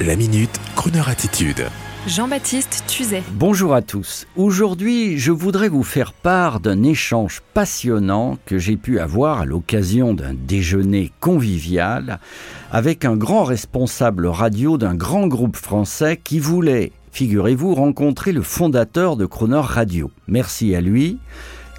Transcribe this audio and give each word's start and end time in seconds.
La 0.00 0.16
minute, 0.16 0.50
Kroneur 0.74 1.08
attitude. 1.08 1.68
Jean-Baptiste 2.08 2.82
Tuzet. 2.88 3.22
Bonjour 3.30 3.74
à 3.74 3.80
tous. 3.80 4.26
Aujourd'hui, 4.34 5.18
je 5.18 5.30
voudrais 5.30 5.68
vous 5.68 5.84
faire 5.84 6.12
part 6.12 6.58
d'un 6.58 6.82
échange 6.82 7.42
passionnant 7.54 8.36
que 8.44 8.58
j'ai 8.58 8.76
pu 8.76 8.98
avoir 8.98 9.42
à 9.42 9.44
l'occasion 9.44 10.12
d'un 10.12 10.34
déjeuner 10.34 11.12
convivial 11.20 12.18
avec 12.72 13.04
un 13.04 13.16
grand 13.16 13.44
responsable 13.44 14.26
radio 14.26 14.78
d'un 14.78 14.96
grand 14.96 15.28
groupe 15.28 15.56
français 15.56 16.20
qui 16.22 16.40
voulait, 16.40 16.90
figurez-vous, 17.12 17.76
rencontrer 17.76 18.32
le 18.32 18.42
fondateur 18.42 19.16
de 19.16 19.26
Croner 19.26 19.62
Radio. 19.62 20.10
Merci 20.26 20.74
à 20.74 20.80
lui 20.80 21.18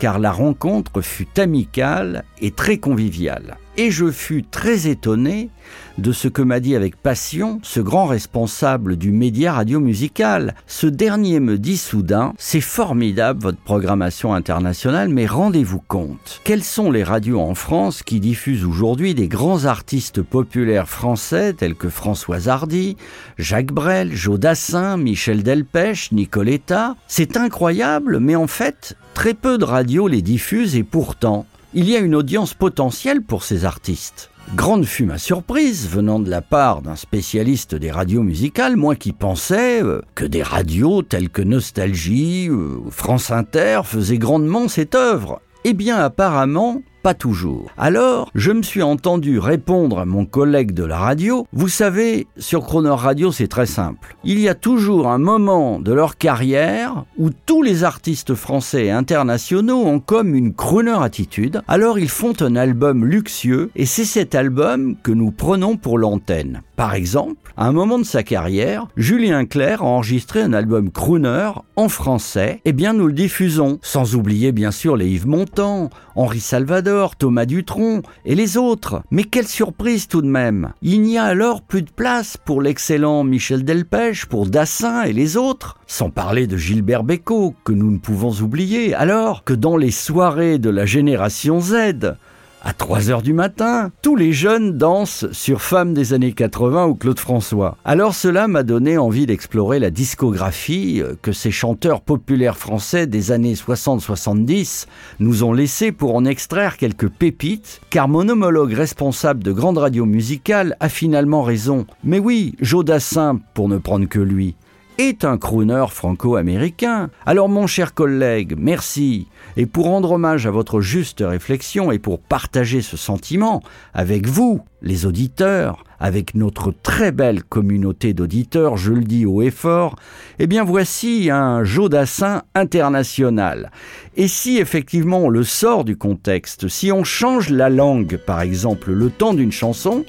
car 0.00 0.18
la 0.18 0.32
rencontre 0.32 1.00
fut 1.00 1.38
amicale 1.38 2.24
et 2.40 2.50
très 2.50 2.78
conviviale. 2.78 3.58
Et 3.82 3.90
je 3.90 4.10
fus 4.10 4.44
très 4.44 4.88
étonné 4.88 5.48
de 5.96 6.12
ce 6.12 6.28
que 6.28 6.42
m'a 6.42 6.60
dit 6.60 6.76
avec 6.76 6.96
passion 6.96 7.60
ce 7.62 7.80
grand 7.80 8.04
responsable 8.04 8.96
du 8.96 9.10
média 9.10 9.54
radio-musical. 9.54 10.54
Ce 10.66 10.86
dernier 10.86 11.40
me 11.40 11.56
dit 11.56 11.78
soudain, 11.78 12.34
c'est 12.36 12.60
formidable 12.60 13.40
votre 13.40 13.62
programmation 13.62 14.34
internationale, 14.34 15.08
mais 15.08 15.24
rendez-vous 15.24 15.80
compte, 15.80 16.42
quelles 16.44 16.62
sont 16.62 16.90
les 16.90 17.02
radios 17.02 17.40
en 17.40 17.54
France 17.54 18.02
qui 18.02 18.20
diffusent 18.20 18.66
aujourd'hui 18.66 19.14
des 19.14 19.28
grands 19.28 19.64
artistes 19.64 20.20
populaires 20.20 20.86
français 20.86 21.54
tels 21.54 21.74
que 21.74 21.88
François 21.88 22.48
Hardy, 22.48 22.98
Jacques 23.38 23.72
Brel, 23.72 24.14
Joe 24.14 24.38
Dassin, 24.38 24.98
Michel 24.98 25.42
Delpech, 25.42 26.12
Nicoletta? 26.12 26.96
C'est 27.08 27.38
incroyable, 27.38 28.18
mais 28.20 28.36
en 28.36 28.46
fait, 28.46 28.94
très 29.14 29.32
peu 29.32 29.56
de 29.56 29.64
radios 29.64 30.06
les 30.06 30.20
diffusent 30.20 30.76
et 30.76 30.84
pourtant, 30.84 31.46
il 31.72 31.88
y 31.88 31.94
a 31.94 32.00
une 32.00 32.16
audience 32.16 32.54
potentielle 32.54 33.22
pour 33.22 33.44
ces 33.44 33.64
artistes. 33.64 34.30
Grande 34.56 34.84
fut 34.84 35.04
ma 35.04 35.18
surprise 35.18 35.88
venant 35.88 36.18
de 36.18 36.28
la 36.28 36.42
part 36.42 36.82
d'un 36.82 36.96
spécialiste 36.96 37.76
des 37.76 37.92
radios 37.92 38.24
musicales, 38.24 38.76
moi 38.76 38.96
qui 38.96 39.12
pensais 39.12 39.80
euh, 39.82 40.02
que 40.16 40.24
des 40.24 40.42
radios 40.42 41.02
telles 41.02 41.28
que 41.28 41.42
Nostalgie, 41.42 42.50
ou 42.50 42.86
euh, 42.86 42.90
France 42.90 43.30
Inter 43.30 43.82
faisaient 43.84 44.18
grandement 44.18 44.66
cette 44.66 44.96
œuvre. 44.96 45.40
Eh 45.62 45.72
bien 45.72 45.98
apparemment, 45.98 46.82
pas 47.02 47.14
toujours. 47.14 47.70
Alors, 47.78 48.30
je 48.34 48.52
me 48.52 48.62
suis 48.62 48.82
entendu 48.82 49.38
répondre 49.38 49.98
à 49.98 50.04
mon 50.04 50.26
collègue 50.26 50.72
de 50.72 50.84
la 50.84 50.98
radio, 50.98 51.46
vous 51.52 51.68
savez, 51.68 52.26
sur 52.36 52.62
Chrono 52.64 52.94
Radio, 52.94 53.32
c'est 53.32 53.48
très 53.48 53.66
simple. 53.66 54.16
Il 54.24 54.38
y 54.38 54.48
a 54.48 54.54
toujours 54.54 55.08
un 55.08 55.18
moment 55.18 55.80
de 55.80 55.92
leur 55.92 56.18
carrière 56.18 57.04
où 57.18 57.30
tous 57.30 57.62
les 57.62 57.84
artistes 57.84 58.34
français 58.34 58.86
et 58.86 58.90
internationaux 58.90 59.86
ont 59.86 60.00
comme 60.00 60.34
une 60.34 60.54
crooner 60.54 60.98
attitude, 61.02 61.62
alors 61.68 61.98
ils 61.98 62.08
font 62.08 62.34
un 62.40 62.56
album 62.56 63.04
luxueux 63.04 63.70
et 63.76 63.86
c'est 63.86 64.04
cet 64.04 64.34
album 64.34 64.96
que 65.02 65.12
nous 65.12 65.30
prenons 65.30 65.76
pour 65.76 65.98
l'antenne. 65.98 66.62
Par 66.76 66.94
exemple, 66.94 67.52
à 67.56 67.66
un 67.66 67.72
moment 67.72 67.98
de 67.98 68.04
sa 68.04 68.22
carrière, 68.22 68.86
Julien 68.96 69.44
Clerc 69.44 69.82
a 69.82 69.86
enregistré 69.86 70.40
un 70.40 70.52
album 70.52 70.90
crooner 70.90 71.50
en 71.76 71.88
français, 71.88 72.60
et 72.64 72.70
eh 72.70 72.72
bien 72.72 72.94
nous 72.94 73.06
le 73.06 73.12
diffusons, 73.12 73.78
sans 73.82 74.14
oublier 74.14 74.52
bien 74.52 74.70
sûr 74.70 74.96
les 74.96 75.08
Yves 75.08 75.26
Montand, 75.26 75.90
Henri 76.16 76.40
Salvador, 76.40 76.89
Thomas 77.18 77.46
Dutronc 77.46 78.02
et 78.24 78.34
les 78.34 78.56
autres. 78.56 79.02
Mais 79.10 79.24
quelle 79.24 79.46
surprise 79.46 80.08
tout 80.08 80.22
de 80.22 80.26
même 80.26 80.72
Il 80.82 81.02
n'y 81.02 81.18
a 81.18 81.24
alors 81.24 81.62
plus 81.62 81.82
de 81.82 81.90
place 81.90 82.36
pour 82.36 82.60
l'excellent 82.62 83.24
Michel 83.24 83.64
Delpech, 83.64 84.26
pour 84.26 84.46
Dassin 84.46 85.02
et 85.02 85.12
les 85.12 85.36
autres, 85.36 85.78
sans 85.86 86.10
parler 86.10 86.46
de 86.46 86.56
Gilbert 86.56 87.04
Bécaud, 87.04 87.54
que 87.64 87.72
nous 87.72 87.90
ne 87.90 87.98
pouvons 87.98 88.32
oublier, 88.42 88.94
alors 88.94 89.44
que 89.44 89.54
dans 89.54 89.76
les 89.76 89.90
soirées 89.90 90.58
de 90.58 90.70
la 90.70 90.86
génération 90.86 91.60
Z, 91.60 92.16
à 92.62 92.72
3 92.72 93.10
heures 93.10 93.22
du 93.22 93.32
matin, 93.32 93.90
tous 94.02 94.16
les 94.16 94.32
jeunes 94.32 94.76
dansent 94.76 95.30
sur 95.32 95.62
Femmes 95.62 95.94
des 95.94 96.12
années 96.12 96.32
80 96.32 96.86
ou 96.86 96.94
Claude 96.94 97.18
François. 97.18 97.76
Alors 97.84 98.14
cela 98.14 98.48
m'a 98.48 98.62
donné 98.62 98.98
envie 98.98 99.26
d'explorer 99.26 99.78
la 99.78 99.90
discographie 99.90 101.00
euh, 101.00 101.14
que 101.22 101.32
ces 101.32 101.50
chanteurs 101.50 102.00
populaires 102.00 102.58
français 102.58 103.06
des 103.06 103.32
années 103.32 103.54
60-70 103.54 104.86
nous 105.20 105.44
ont 105.44 105.52
laissé 105.52 105.92
pour 105.92 106.14
en 106.14 106.24
extraire 106.24 106.76
quelques 106.76 107.08
pépites, 107.08 107.80
car 107.90 108.08
mon 108.08 108.28
homologue 108.28 108.72
responsable 108.72 109.42
de 109.42 109.52
grande 109.52 109.78
radio 109.78 110.04
musicale 110.04 110.76
a 110.80 110.88
finalement 110.88 111.42
raison. 111.42 111.86
Mais 112.04 112.18
oui, 112.18 112.54
Jodassin, 112.60 113.40
pour 113.54 113.68
ne 113.68 113.78
prendre 113.78 114.08
que 114.08 114.20
lui 114.20 114.56
est 115.00 115.24
un 115.24 115.38
crooner 115.38 115.86
franco-américain. 115.88 117.08
Alors 117.24 117.48
mon 117.48 117.66
cher 117.66 117.94
collègue, 117.94 118.54
merci. 118.58 119.28
Et 119.56 119.66
pour 119.66 119.86
rendre 119.86 120.12
hommage 120.12 120.46
à 120.46 120.50
votre 120.50 120.80
juste 120.80 121.22
réflexion 121.26 121.92
et 121.92 121.98
pour 121.98 122.18
partager 122.20 122.82
ce 122.82 122.96
sentiment 122.96 123.62
avec 123.94 124.26
vous, 124.26 124.60
les 124.82 125.06
auditeurs, 125.06 125.84
avec 125.98 126.34
notre 126.34 126.72
très 126.72 127.12
belle 127.12 127.42
communauté 127.44 128.14
d'auditeurs, 128.14 128.76
je 128.76 128.92
le 128.92 129.04
dis 129.04 129.26
haut 129.26 129.42
et 129.42 129.50
fort, 129.50 129.96
eh 130.38 130.46
bien 130.46 130.64
voici 130.64 131.30
un 131.30 131.62
Jodassin 131.64 132.42
international. 132.54 133.70
Et 134.16 134.28
si 134.28 134.58
effectivement 134.58 135.24
on 135.24 135.28
le 135.28 135.44
sort 135.44 135.84
du 135.84 135.96
contexte, 135.96 136.68
si 136.68 136.90
on 136.90 137.04
change 137.04 137.50
la 137.50 137.68
langue 137.68 138.16
par 138.16 138.40
exemple 138.40 138.92
le 138.92 139.10
temps 139.10 139.34
d'une 139.34 139.52
chanson, 139.52 140.04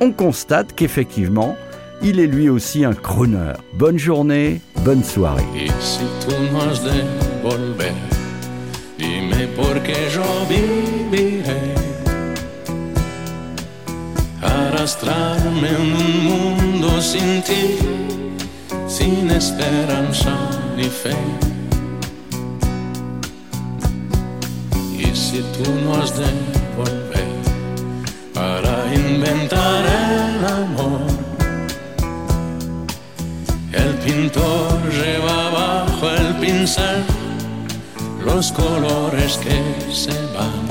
on 0.00 0.10
constate 0.10 0.74
qu'effectivement, 0.74 1.56
il 2.02 2.20
est 2.20 2.26
lui 2.26 2.48
aussi 2.48 2.84
un 2.84 2.92
crooner. 2.92 3.52
Bonne 3.78 3.98
journée, 3.98 4.60
bonne 4.84 5.02
soirée. 5.04 5.44
Y 5.54 5.70
si 5.80 6.04
dime 8.98 9.46
por 9.48 9.82
qué 9.82 10.08
yo 10.14 10.24
viviré. 10.48 11.74
Arrastrarme 14.42 15.68
en 15.68 15.92
un 16.02 16.24
mundo 16.24 17.00
sin 17.00 17.42
ti, 17.42 17.78
sin 18.88 19.30
esperanza 19.30 20.32
ni 20.76 20.84
fe. 20.84 21.16
Y 24.98 25.14
si 25.14 25.42
tú 25.54 25.70
no 25.84 25.96
has 25.96 26.16
de 26.16 26.30
volver 26.76 27.30
para 28.34 28.94
inventar 28.94 29.84
el 29.84 30.44
amor 30.44 31.26
pintor 34.06 34.78
lleva 34.92 35.50
bajo 35.50 36.10
el 36.10 36.34
pincel 36.36 37.04
los 38.36 38.52
colores 38.52 39.38
que 39.38 39.58
se 39.90 40.12
van 40.36 40.66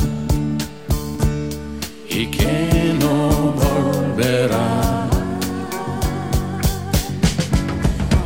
y 2.08 2.28
que 2.28 2.94
no 3.00 3.53
volverán. 3.64 5.09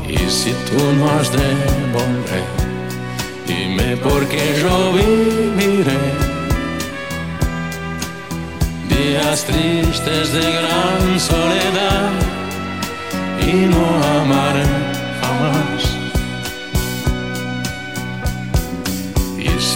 Y 0.09 0.17
si 0.29 0.51
tú 0.67 0.79
no 0.97 1.09
has 1.11 1.31
de 1.31 1.49
volver, 1.97 2.47
dime 3.47 3.95
por 4.07 4.27
qué 4.27 4.45
yo 4.61 4.75
viviré. 4.97 6.03
Días 8.89 9.45
tristes 9.45 10.33
de 10.33 10.45
gran 10.59 11.17
soledad 11.17 12.11
y 13.47 13.53
no 13.73 14.08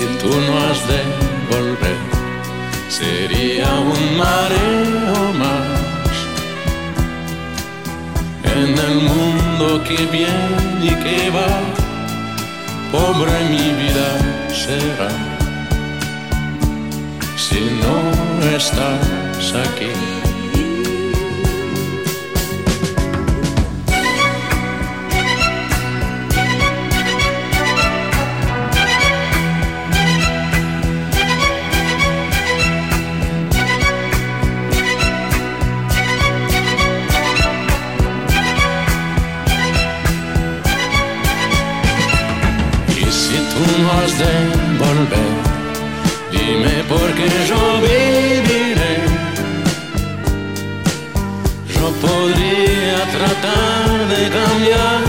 si 0.03 0.18
tú 0.18 0.28
no 0.28 0.53
has 0.66 0.81
de 0.91 1.02
volver, 1.53 1.97
sería 2.90 3.69
un 3.96 4.18
mareo 4.18 5.19
más 5.44 6.16
en 8.56 8.69
el 8.88 8.96
mundo 9.09 9.81
que 9.88 10.06
viene 10.18 10.86
y 10.90 10.90
que 11.03 11.30
va. 11.30 11.52
Pobre 12.91 13.36
mi 13.50 13.68
vida 13.81 14.09
será 14.64 15.12
si 17.38 17.62
no 17.81 17.96
estás 18.58 19.46
aquí. 19.66 20.32
De 44.21 44.33
volver. 44.83 45.33
Dime 46.31 46.75
por 46.87 47.07
qué 47.17 47.27
yo 47.49 47.61
viviré. 47.87 48.95
Yo 51.73 51.85
podría 52.05 52.99
tratar 53.17 54.07
de 54.13 54.21
cambiar, 54.37 55.01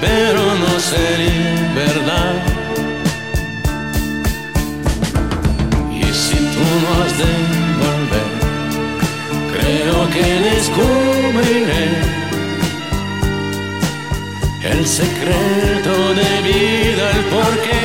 pero 0.00 0.42
no 0.62 0.72
sería 0.80 1.33
el 14.78 14.86
secreto 14.86 16.14
de 16.20 16.30
vida, 16.50 17.10
el 17.16 17.24
porqué, 17.34 17.84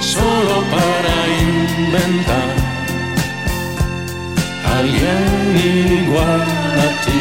solo 0.00 0.64
para 0.74 1.14
inventar 1.78 2.54
alguien 4.78 6.04
igual 6.04 6.40
a 6.40 7.04
ti. 7.04 7.20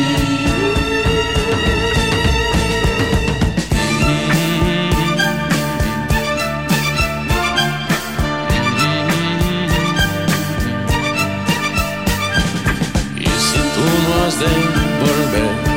De 14.40 14.46
volver, 14.46 15.69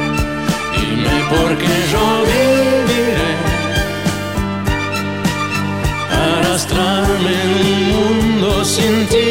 dime 0.94 1.16
por 1.30 1.50
qué 1.58 1.74
yo 1.92 2.04
viviré. 2.28 3.32
Arrastrarme 6.10 7.34
en 7.44 7.50
un 7.64 7.78
mundo 7.92 8.64
sin 8.64 9.06
ti, 9.06 9.28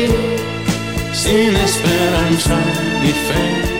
sin 1.13 1.55
esperanza 1.55 2.57
ni 3.01 3.11
fe. 3.11 3.71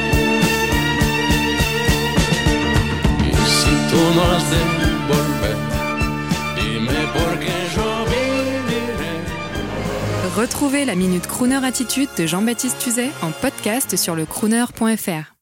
Retrouvez 10.36 10.86
la 10.86 10.96
Minute 10.96 11.28
Crooner 11.28 11.64
Attitude 11.64 12.10
de 12.18 12.26
Jean-Baptiste 12.26 12.80
Tuzet 12.80 13.12
en 13.22 13.32
podcast 13.32 13.96
sur 13.98 14.16
le 14.16 14.26
crooner.fr. 14.26 15.41